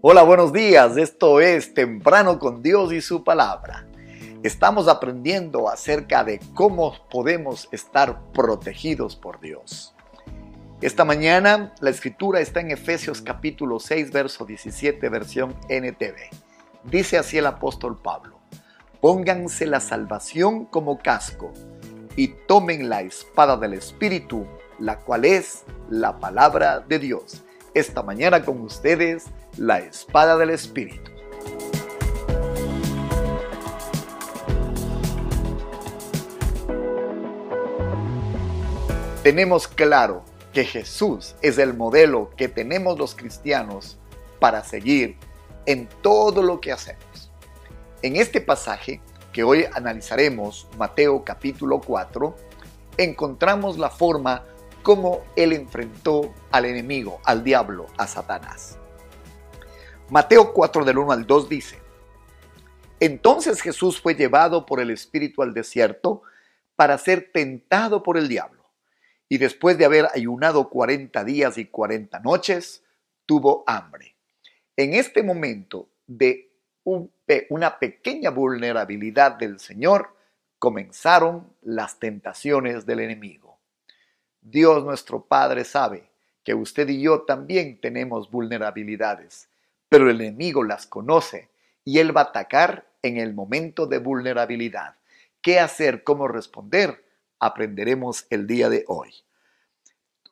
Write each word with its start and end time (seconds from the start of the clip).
Hola, 0.00 0.22
buenos 0.22 0.52
días. 0.52 0.96
Esto 0.96 1.40
es 1.40 1.74
Temprano 1.74 2.38
con 2.38 2.62
Dios 2.62 2.92
y 2.92 3.00
su 3.00 3.24
palabra. 3.24 3.84
Estamos 4.44 4.86
aprendiendo 4.86 5.68
acerca 5.68 6.22
de 6.22 6.38
cómo 6.54 6.94
podemos 7.10 7.68
estar 7.72 8.22
protegidos 8.30 9.16
por 9.16 9.40
Dios. 9.40 9.96
Esta 10.80 11.04
mañana 11.04 11.74
la 11.80 11.90
escritura 11.90 12.38
está 12.38 12.60
en 12.60 12.70
Efesios 12.70 13.20
capítulo 13.22 13.80
6, 13.80 14.12
verso 14.12 14.44
17, 14.44 15.08
versión 15.08 15.56
NTV. 15.68 16.14
Dice 16.84 17.18
así 17.18 17.38
el 17.38 17.46
apóstol 17.46 18.00
Pablo, 18.00 18.38
pónganse 19.00 19.66
la 19.66 19.80
salvación 19.80 20.66
como 20.66 20.98
casco 20.98 21.52
y 22.14 22.28
tomen 22.46 22.88
la 22.88 23.00
espada 23.00 23.56
del 23.56 23.74
Espíritu, 23.74 24.46
la 24.78 25.00
cual 25.00 25.24
es 25.24 25.64
la 25.90 26.20
palabra 26.20 26.78
de 26.78 27.00
Dios. 27.00 27.42
Esta 27.78 28.02
mañana 28.02 28.44
con 28.44 28.60
ustedes, 28.62 29.26
la 29.56 29.78
espada 29.78 30.36
del 30.36 30.50
Espíritu. 30.50 31.12
Tenemos 39.22 39.68
claro 39.68 40.24
que 40.52 40.64
Jesús 40.64 41.36
es 41.40 41.56
el 41.58 41.74
modelo 41.74 42.30
que 42.36 42.48
tenemos 42.48 42.98
los 42.98 43.14
cristianos 43.14 43.96
para 44.40 44.64
seguir 44.64 45.16
en 45.64 45.88
todo 46.02 46.42
lo 46.42 46.60
que 46.60 46.72
hacemos. 46.72 47.30
En 48.02 48.16
este 48.16 48.40
pasaje 48.40 49.00
que 49.32 49.44
hoy 49.44 49.66
analizaremos, 49.72 50.66
Mateo 50.76 51.22
capítulo 51.22 51.80
4, 51.80 52.34
encontramos 52.96 53.78
la 53.78 53.90
forma 53.90 54.42
como 54.88 55.22
él 55.36 55.52
enfrentó 55.52 56.32
al 56.50 56.64
enemigo, 56.64 57.20
al 57.26 57.44
diablo, 57.44 57.88
a 57.98 58.06
Satanás. 58.06 58.78
Mateo 60.08 60.54
4 60.54 60.82
del 60.82 60.96
1 60.96 61.12
al 61.12 61.26
2 61.26 61.46
dice, 61.46 61.78
Entonces 62.98 63.60
Jesús 63.60 64.00
fue 64.00 64.14
llevado 64.14 64.64
por 64.64 64.80
el 64.80 64.90
Espíritu 64.90 65.42
al 65.42 65.52
desierto 65.52 66.22
para 66.74 66.96
ser 66.96 67.30
tentado 67.34 68.02
por 68.02 68.16
el 68.16 68.28
diablo. 68.28 68.64
Y 69.28 69.36
después 69.36 69.76
de 69.76 69.84
haber 69.84 70.08
ayunado 70.14 70.70
40 70.70 71.22
días 71.22 71.58
y 71.58 71.66
40 71.66 72.20
noches, 72.20 72.82
tuvo 73.26 73.64
hambre. 73.66 74.16
En 74.74 74.94
este 74.94 75.22
momento 75.22 75.90
de 76.06 76.50
una 77.50 77.78
pequeña 77.78 78.30
vulnerabilidad 78.30 79.32
del 79.32 79.60
Señor, 79.60 80.16
comenzaron 80.58 81.52
las 81.60 81.98
tentaciones 81.98 82.86
del 82.86 83.00
enemigo. 83.00 83.57
Dios 84.50 84.84
nuestro 84.84 85.24
Padre 85.24 85.64
sabe 85.64 86.10
que 86.44 86.54
usted 86.54 86.88
y 86.88 87.02
yo 87.02 87.22
también 87.22 87.80
tenemos 87.80 88.30
vulnerabilidades 88.30 89.48
pero 89.88 90.10
el 90.10 90.20
enemigo 90.20 90.64
las 90.64 90.86
conoce 90.86 91.48
y 91.84 91.98
él 91.98 92.16
va 92.16 92.22
a 92.22 92.24
atacar 92.24 92.86
en 93.02 93.16
el 93.16 93.34
momento 93.34 93.86
de 93.86 93.98
vulnerabilidad. 93.98 94.96
¿Qué 95.40 95.60
hacer? 95.60 96.04
¿Cómo 96.04 96.28
responder? 96.28 97.04
Aprenderemos 97.38 98.26
el 98.30 98.46
día 98.46 98.68
de 98.68 98.84
hoy. 98.88 99.14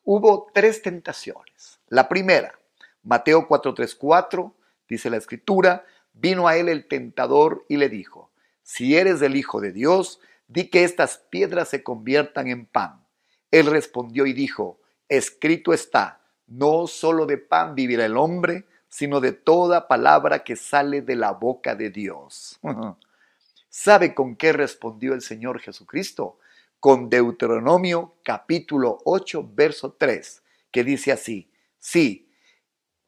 Hubo 0.03 0.49
tres 0.53 0.81
tentaciones. 0.81 1.79
La 1.87 2.07
primera, 2.07 2.59
Mateo 3.03 3.47
4:34, 3.47 4.53
dice 4.87 5.09
la 5.09 5.17
escritura, 5.17 5.85
vino 6.13 6.47
a 6.47 6.57
él 6.57 6.69
el 6.69 6.87
tentador 6.87 7.65
y 7.67 7.77
le 7.77 7.89
dijo, 7.89 8.29
si 8.63 8.97
eres 8.97 9.21
el 9.21 9.35
Hijo 9.35 9.61
de 9.61 9.71
Dios, 9.71 10.19
di 10.47 10.69
que 10.69 10.83
estas 10.83 11.17
piedras 11.29 11.69
se 11.69 11.83
conviertan 11.83 12.47
en 12.47 12.65
pan. 12.65 13.03
Él 13.51 13.67
respondió 13.67 14.25
y 14.25 14.33
dijo, 14.33 14.79
escrito 15.07 15.73
está, 15.73 16.21
no 16.47 16.87
solo 16.87 17.25
de 17.25 17.37
pan 17.37 17.75
vivirá 17.75 18.05
el 18.05 18.17
hombre, 18.17 18.65
sino 18.89 19.19
de 19.19 19.33
toda 19.33 19.87
palabra 19.87 20.43
que 20.43 20.55
sale 20.55 21.01
de 21.01 21.15
la 21.15 21.31
boca 21.31 21.75
de 21.75 21.89
Dios. 21.89 22.59
¿Sabe 23.69 24.15
con 24.15 24.35
qué 24.35 24.53
respondió 24.53 25.13
el 25.13 25.21
Señor 25.21 25.59
Jesucristo? 25.59 26.39
Con 26.79 27.09
Deuteronomio 27.09 28.15
capítulo 28.23 28.99
8, 29.05 29.51
verso 29.53 29.95
3, 29.97 30.43
que 30.71 30.83
dice 30.83 31.11
así, 31.11 31.51
sí, 31.77 32.29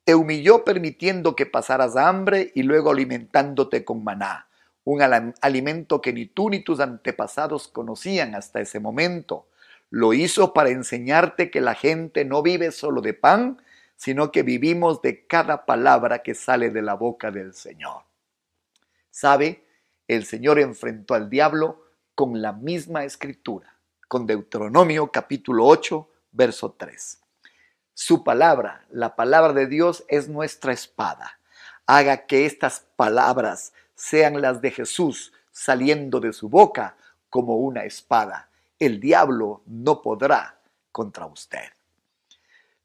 te 0.03 0.16
humilló 0.16 0.63
permitiendo 0.63 1.35
que 1.35 1.45
pasaras 1.45 1.95
hambre 1.95 2.51
y 2.55 2.63
luego 2.63 2.91
alimentándote 2.91 3.85
con 3.85 4.03
maná, 4.03 4.47
un 4.83 5.01
alimento 5.41 6.01
que 6.01 6.13
ni 6.13 6.25
tú 6.25 6.49
ni 6.49 6.63
tus 6.63 6.79
antepasados 6.79 7.67
conocían 7.67 8.33
hasta 8.33 8.59
ese 8.59 8.79
momento. 8.79 9.47
Lo 9.89 10.13
hizo 10.13 10.53
para 10.53 10.69
enseñarte 10.69 11.50
que 11.50 11.61
la 11.61 11.75
gente 11.75 12.25
no 12.25 12.44
vive 12.44 12.72
solo 12.72 13.01
de 13.01 13.13
pan, 13.13 13.61
sino 13.95 14.31
que 14.31 14.44
vivimos 14.44 15.01
de 15.01 15.25
cada 15.25 15.66
palabra 15.66 16.19
que 16.23 16.35
sale 16.35 16.69
de 16.69 16.81
la 16.81 16.94
boca 16.94 17.31
del 17.31 17.53
Señor. 17.53 18.03
¿Sabe? 19.09 19.66
El 20.07 20.25
Señor 20.25 20.59
enfrentó 20.59 21.16
al 21.16 21.29
diablo 21.29 21.85
con 22.16 22.41
la 22.41 22.53
misma 22.53 23.03
escritura, 23.03 23.75
con 24.07 24.25
Deuteronomio 24.25 25.11
capítulo 25.11 25.66
8, 25.66 26.09
verso 26.31 26.75
3. 26.78 27.19
Su 27.94 28.23
palabra, 28.23 28.85
la 28.89 29.16
palabra 29.16 29.53
de 29.53 29.67
Dios, 29.67 30.05
es 30.07 30.29
nuestra 30.29 30.72
espada. 30.72 31.39
Haga 31.85 32.25
que 32.25 32.45
estas 32.45 32.85
palabras 32.95 33.73
sean 33.95 34.41
las 34.41 34.61
de 34.61 34.72
Jesús 34.72 35.33
saliendo 35.51 36.19
de 36.19 36.31
su 36.31 36.47
boca 36.47 36.95
como 37.29 37.57
una 37.57 37.83
espada. 37.83 38.48
El 38.79 39.01
diablo 39.01 39.62
no 39.66 40.01
podrá 40.01 40.62
contra 40.91 41.25
usted. 41.25 41.69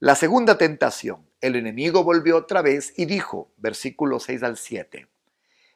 La 0.01 0.17
segunda 0.17 0.59
tentación, 0.59 1.25
el 1.41 1.57
enemigo 1.57 2.03
volvió 2.03 2.37
otra 2.37 2.63
vez 2.63 2.93
y 2.97 3.07
dijo, 3.07 3.53
versículo 3.57 4.19
6 4.19 4.43
al 4.43 4.57
7, 4.57 5.07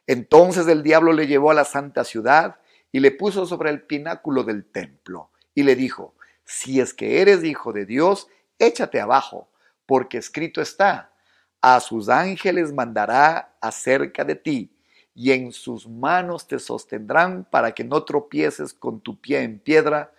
entonces 0.09 0.67
el 0.67 0.83
diablo 0.83 1.13
le 1.13 1.27
llevó 1.27 1.51
a 1.51 1.55
la 1.55 1.65
santa 1.65 2.03
ciudad 2.03 2.57
y 2.91 3.01
le 3.01 3.13
puso 3.13 3.47
sobre 3.47 3.71
el 3.71 3.83
pináculo 3.83 4.43
del 4.43 4.65
templo 4.65 5.31
y 5.55 5.63
le 5.63 5.77
dijo, 5.77 6.15
si 6.45 6.81
es 6.81 6.95
que 6.95 7.21
eres 7.21 7.45
hijo 7.45 7.73
de 7.73 7.87
Dios, 7.87 8.27
échate 8.59 9.01
abajo, 9.01 9.51
porque 9.87 10.19
escrito 10.19 10.61
está, 10.61 11.13
a 11.61 11.79
sus 11.81 12.09
ángeles 12.09 12.73
mandará 12.73 13.57
acerca 13.61 14.25
de 14.25 14.35
ti, 14.35 14.78
y 15.19 15.33
en 15.33 15.51
sus 15.51 15.89
manos 15.89 16.47
te 16.47 16.61
sostendrán 16.61 17.45
para 17.51 17.73
que 17.73 17.83
no 17.83 18.05
tropieces 18.05 18.73
con 18.73 19.01
tu 19.01 19.21
pie 19.21 19.43
en 19.43 19.59
piedra, 19.59 20.13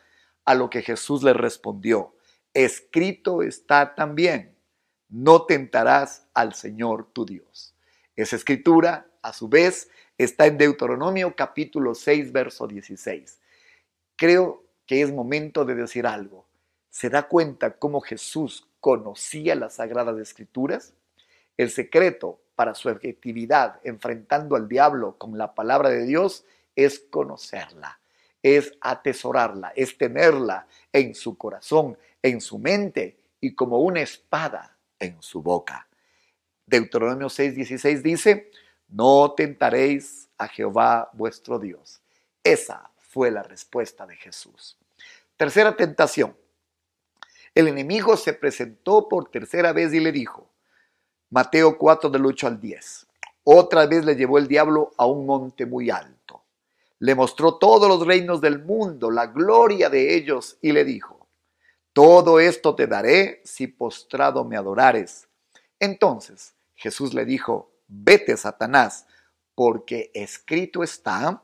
a 0.43 0.55
lo 0.55 0.69
que 0.69 0.81
Jesús 0.81 1.23
le 1.23 1.31
respondió, 1.31 2.13
escrito 2.53 3.41
está 3.41 3.95
también, 3.95 4.57
no 5.07 5.43
tentarás 5.43 6.27
al 6.33 6.53
Señor 6.53 7.07
tu 7.13 7.25
Dios. 7.25 7.73
Esa 8.17 8.35
escritura, 8.35 9.07
a 9.21 9.31
su 9.31 9.47
vez, 9.47 9.89
está 10.17 10.47
en 10.47 10.57
Deuteronomio 10.57 11.33
capítulo 11.33 11.95
6, 11.95 12.33
verso 12.33 12.67
16. 12.67 13.39
Creo 14.17 14.65
que 14.85 15.01
es 15.01 15.13
momento 15.13 15.63
de 15.63 15.75
decir 15.75 16.05
algo. 16.07 16.45
¿Se 16.89 17.09
da 17.09 17.29
cuenta 17.29 17.77
cómo 17.77 18.01
Jesús 18.01 18.67
conocía 18.81 19.55
las 19.55 19.75
sagradas 19.75 20.19
escrituras? 20.19 20.93
El 21.55 21.69
secreto 21.69 22.41
para 22.59 22.75
su 22.75 22.89
efectividad 22.89 23.79
enfrentando 23.85 24.57
al 24.57 24.67
diablo 24.67 25.17
con 25.17 25.37
la 25.37 25.55
palabra 25.55 25.87
de 25.87 26.05
Dios 26.05 26.43
es 26.75 26.99
conocerla, 26.99 28.01
es 28.43 28.73
atesorarla, 28.81 29.71
es 29.77 29.97
tenerla 29.97 30.67
en 30.91 31.15
su 31.15 31.37
corazón, 31.37 31.97
en 32.21 32.41
su 32.41 32.59
mente 32.59 33.17
y 33.39 33.55
como 33.55 33.79
una 33.79 34.01
espada 34.01 34.75
en 34.99 35.21
su 35.21 35.41
boca. 35.41 35.87
Deuteronomio 36.65 37.27
6:16 37.27 38.01
dice, 38.01 38.51
no 38.89 39.31
tentaréis 39.37 40.27
a 40.37 40.49
Jehová 40.49 41.11
vuestro 41.13 41.59
Dios. 41.59 42.01
Esa 42.43 42.91
fue 42.97 43.31
la 43.31 43.41
respuesta 43.41 44.05
de 44.05 44.17
Jesús. 44.17 44.77
Tercera 45.37 45.77
tentación. 45.77 46.35
El 47.55 47.69
enemigo 47.69 48.17
se 48.17 48.33
presentó 48.33 49.07
por 49.07 49.31
tercera 49.31 49.71
vez 49.71 49.93
y 49.93 50.01
le 50.01 50.11
dijo, 50.11 50.48
Mateo 51.31 51.77
4 51.77 52.09
del 52.09 52.25
8 52.25 52.47
al 52.47 52.59
10, 52.59 53.07
otra 53.43 53.85
vez 53.85 54.03
le 54.03 54.15
llevó 54.15 54.39
el 54.39 54.47
diablo 54.47 54.91
a 54.97 55.05
un 55.05 55.27
monte 55.27 55.65
muy 55.67 55.91
alto. 55.91 56.41
Le 56.97 57.13
mostró 57.13 57.55
todos 57.55 57.87
los 57.87 58.05
reinos 58.05 58.41
del 58.41 58.63
mundo, 58.63 59.11
la 59.11 59.27
gloria 59.27 59.89
de 59.89 60.15
ellos, 60.15 60.57
y 60.61 60.71
le 60.71 60.83
dijo, 60.83 61.27
todo 61.93 62.39
esto 62.39 62.73
te 62.75 62.87
daré 62.87 63.41
si 63.45 63.67
postrado 63.67 64.43
me 64.43 64.57
adorares. 64.57 65.27
Entonces 65.79 66.53
Jesús 66.75 67.13
le 67.13 67.25
dijo, 67.25 67.71
vete, 67.87 68.35
Satanás, 68.35 69.05
porque 69.53 70.09
escrito 70.13 70.81
está, 70.81 71.43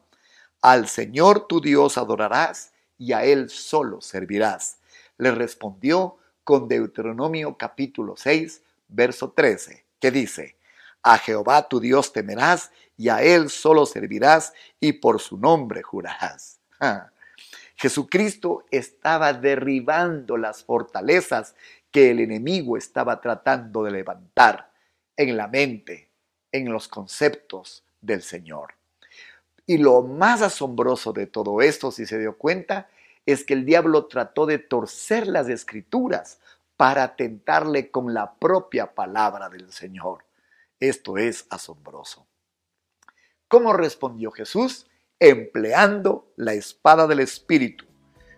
al 0.61 0.87
Señor 0.87 1.47
tu 1.47 1.61
Dios 1.61 1.97
adorarás 1.97 2.73
y 2.97 3.13
a 3.13 3.23
Él 3.23 3.49
solo 3.49 4.01
servirás. 4.01 4.77
Le 5.17 5.31
respondió 5.31 6.17
con 6.43 6.67
Deuteronomio 6.67 7.55
capítulo 7.57 8.15
6, 8.17 8.61
verso 8.87 9.31
13, 9.31 9.85
que 9.99 10.11
dice, 10.11 10.57
a 11.01 11.17
Jehová 11.17 11.67
tu 11.67 11.79
Dios 11.79 12.13
temerás 12.13 12.71
y 12.97 13.09
a 13.09 13.21
Él 13.21 13.49
solo 13.49 13.85
servirás 13.85 14.53
y 14.79 14.93
por 14.93 15.21
su 15.21 15.37
nombre 15.37 15.83
jurarás. 15.83 16.59
Jesucristo 17.75 18.65
estaba 18.71 19.33
derribando 19.33 20.37
las 20.37 20.63
fortalezas 20.63 21.55
que 21.91 22.11
el 22.11 22.19
enemigo 22.19 22.77
estaba 22.77 23.21
tratando 23.21 23.83
de 23.83 23.91
levantar 23.91 24.71
en 25.17 25.37
la 25.37 25.47
mente, 25.47 26.09
en 26.51 26.71
los 26.71 26.87
conceptos 26.87 27.83
del 28.01 28.21
Señor. 28.21 28.73
Y 29.65 29.77
lo 29.77 30.01
más 30.03 30.41
asombroso 30.41 31.11
de 31.13 31.27
todo 31.27 31.61
esto, 31.61 31.91
si 31.91 32.05
se 32.05 32.19
dio 32.19 32.37
cuenta, 32.37 32.89
es 33.25 33.43
que 33.43 33.53
el 33.53 33.65
diablo 33.65 34.05
trató 34.05 34.45
de 34.45 34.59
torcer 34.59 35.27
las 35.27 35.49
escrituras 35.49 36.39
para 36.77 37.15
tentarle 37.15 37.91
con 37.91 38.13
la 38.13 38.35
propia 38.35 38.93
palabra 38.93 39.49
del 39.49 39.71
Señor. 39.71 40.25
Esto 40.79 41.17
es 41.17 41.47
asombroso. 41.49 42.27
¿Cómo 43.47 43.73
respondió 43.73 44.31
Jesús? 44.31 44.87
Empleando 45.19 46.31
la 46.35 46.53
espada 46.53 47.07
del 47.07 47.21
Espíritu. 47.21 47.85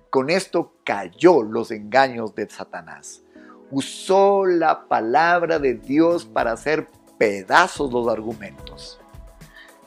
Con 0.10 0.30
esto 0.30 0.76
cayó 0.84 1.42
los 1.42 1.72
engaños 1.72 2.36
de 2.36 2.50
Satanás. 2.50 3.24
Usó 3.72 4.46
la 4.46 4.88
palabra 4.88 5.60
de 5.60 5.74
Dios 5.74 6.26
para 6.26 6.54
hacer 6.54 6.88
pedazos 7.18 7.92
los 7.92 8.08
argumentos. 8.08 9.00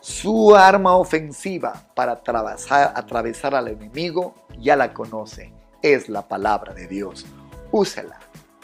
Su 0.00 0.56
arma 0.56 0.96
ofensiva 0.96 1.88
para 1.94 2.12
atravesar, 2.12 2.92
atravesar 2.96 3.54
al 3.54 3.68
enemigo 3.68 4.34
ya 4.58 4.74
la 4.74 4.92
conoce, 4.92 5.52
es 5.82 6.08
la 6.08 6.26
palabra 6.26 6.74
de 6.74 6.86
Dios. 6.86 7.26
Úsela, 7.70 8.18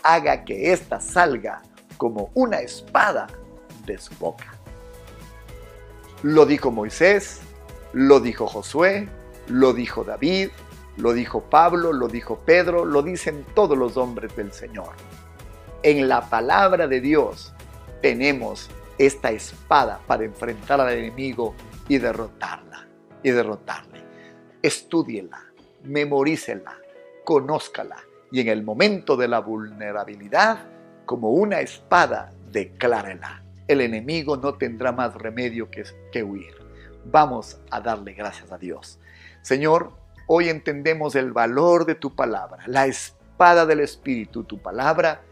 haga 0.06 0.44
que 0.44 0.72
ésta 0.72 1.00
salga 1.00 1.62
como 1.96 2.30
una 2.34 2.60
espada 2.60 3.26
de 3.84 3.98
su 3.98 4.14
boca. 4.14 4.54
Lo 6.22 6.46
dijo 6.46 6.70
Moisés, 6.70 7.40
lo 7.92 8.20
dijo 8.20 8.46
Josué, 8.46 9.08
lo 9.48 9.72
dijo 9.72 10.04
David, 10.04 10.50
lo 10.96 11.12
dijo 11.12 11.42
Pablo, 11.42 11.92
lo 11.92 12.06
dijo 12.06 12.38
Pedro, 12.38 12.84
lo 12.84 13.02
dicen 13.02 13.44
todos 13.54 13.76
los 13.76 13.96
hombres 13.96 14.34
del 14.36 14.52
Señor. 14.52 14.90
En 15.82 16.08
la 16.08 16.28
palabra 16.30 16.86
de 16.86 17.00
Dios 17.00 17.52
tenemos 18.00 18.70
esta 18.98 19.30
espada 19.30 20.00
para 20.06 20.24
enfrentar 20.24 20.80
al 20.80 20.92
enemigo 20.92 21.54
y 21.88 21.98
derrotarla 21.98 22.86
y 23.22 23.30
derrotarle. 23.30 24.04
Estúdiela, 24.62 25.44
memorícela, 25.82 26.76
conózcala 27.24 28.05
y 28.31 28.40
en 28.40 28.49
el 28.49 28.62
momento 28.62 29.17
de 29.17 29.28
la 29.28 29.40
vulnerabilidad, 29.40 30.58
como 31.05 31.31
una 31.31 31.61
espada, 31.61 32.32
declárela. 32.50 33.43
El 33.69 33.81
enemigo 33.81 34.37
no 34.37 34.55
tendrá 34.55 34.93
más 34.93 35.14
remedio 35.14 35.70
que, 35.70 35.84
que 36.12 36.23
huir. 36.23 36.55
Vamos 37.05 37.61
a 37.70 37.81
darle 37.81 38.12
gracias 38.14 38.52
a 38.52 38.58
Dios. 38.58 38.99
Señor, 39.43 39.93
hoy 40.26 40.49
entendemos 40.49 41.14
el 41.14 41.32
valor 41.32 41.87
de 41.87 41.94
tu 41.94 42.14
palabra, 42.14 42.64
la 42.67 42.87
espada 42.87 43.67
del 43.67 43.81
Espíritu, 43.81 44.44
tu 44.44 44.58
palabra 44.58 45.23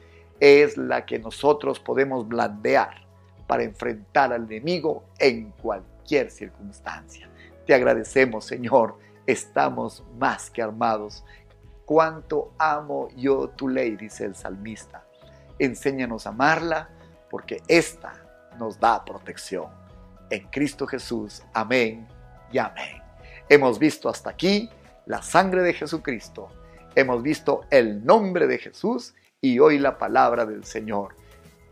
es 0.41 0.77
la 0.77 1.07
que 1.07 1.19
nosotros 1.19 1.81
podemos 1.81 2.29
blandear 2.29 3.05
para 3.47 3.63
enfrentar 3.63 4.33
al 4.33 4.45
enemigo 4.45 5.05
en 5.19 5.51
cualquier 5.53 6.31
circunstancia. 6.31 7.29
Te 7.67 7.75
agradecemos, 7.75 8.45
Señor, 8.45 8.99
estamos 9.27 10.05
más 10.19 10.51
que 10.51 10.63
armados. 10.63 11.25
Cuánto 11.85 12.55
amo 12.59 13.09
yo 13.17 13.49
tu 13.51 13.69
ley, 13.69 13.97
dice 13.97 14.25
el 14.25 14.35
salmista. 14.35 15.05
Enséñanos 15.59 16.27
a 16.27 16.31
amarla, 16.31 16.89
porque 17.31 17.63
esta 17.69 18.15
nos 18.59 18.79
da 18.79 19.05
protección. 19.05 19.67
En 20.31 20.49
Cristo 20.49 20.87
Jesús, 20.87 21.43
amén 21.53 22.09
y 22.51 22.59
amén. 22.59 23.03
Hemos 23.49 23.79
visto 23.79 24.09
hasta 24.09 24.31
aquí 24.31 24.71
la 25.07 25.21
sangre 25.23 25.63
de 25.63 25.75
Jesucristo. 25.75 26.49
Hemos 26.95 27.23
visto 27.23 27.63
el 27.71 28.05
nombre 28.05 28.47
de 28.47 28.59
Jesús 28.59 29.15
y 29.41 29.59
hoy 29.59 29.79
la 29.79 29.99
palabra 29.99 30.47
del 30.47 30.65
Señor. 30.65 31.17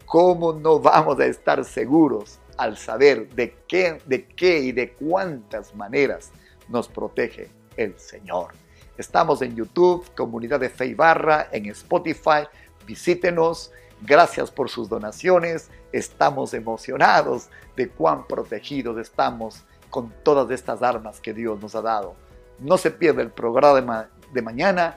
¿Cómo 0.05 0.53
no 0.53 0.79
vamos 0.79 1.19
a 1.21 1.27
estar 1.27 1.65
seguros 1.65 2.39
al 2.59 2.77
saber 2.77 3.35
de 3.35 3.57
qué, 3.67 3.99
de 4.05 4.27
qué 4.27 4.59
y 4.59 4.73
de 4.73 4.93
cuántas 4.93 5.75
maneras 5.75 6.33
nos 6.69 6.89
protege 6.89 7.49
el 7.77 7.99
Señor? 7.99 8.53
Estamos 8.97 9.43
en 9.43 9.57
YouTube, 9.57 10.05
Comunidad 10.15 10.61
de 10.61 10.69
Fe 10.69 10.87
y 10.87 10.95
Barra, 10.95 11.49
en 11.53 11.67
Spotify. 11.67 12.47
Visítenos. 12.87 13.73
Gracias 14.01 14.51
por 14.51 14.69
sus 14.69 14.89
donaciones. 14.89 15.71
Estamos 15.93 16.55
emocionados 16.55 17.49
de 17.77 17.89
cuán 17.89 18.27
protegidos 18.27 18.99
estamos 18.99 19.63
con 19.91 20.13
todas 20.23 20.51
estas 20.51 20.83
armas 20.83 21.21
que 21.21 21.33
Dios 21.33 21.61
nos 21.61 21.75
ha 21.75 21.83
dado. 21.83 22.15
No 22.59 22.79
se 22.79 22.91
pierda 22.91 23.23
el 23.23 23.31
programa 23.31 24.09
de 24.33 24.43
mañana. 24.43 24.97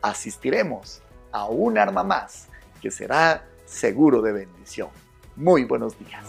Asistiremos 0.00 1.02
a 1.30 1.46
un 1.46 1.78
arma 1.78 2.02
más 2.02 2.48
que 2.80 2.90
será 2.90 3.44
seguro 3.64 4.20
de 4.20 4.32
bendición. 4.32 4.88
Muy 5.36 5.64
buenos 5.64 5.98
días. 5.98 6.24